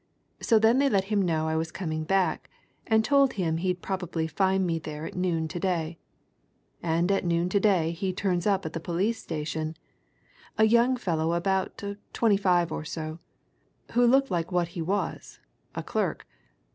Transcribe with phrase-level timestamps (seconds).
[0.41, 2.49] So then they let him know I was coming back,
[2.87, 5.99] and told him he'd probably find me there at noon to day.
[6.81, 9.77] And at noon to day he turns up at the police station
[10.57, 11.83] a young fellow about
[12.13, 13.19] twenty five or so,
[13.91, 15.39] who looked like what he was,
[15.75, 16.25] a clerk.